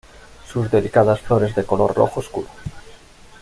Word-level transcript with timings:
Sus 0.47 0.71
delicadas 0.71 1.19
flores 1.21 1.53
de 1.53 1.63
color 1.63 1.93
rojo 1.93 2.21
oscuro. 2.21 2.47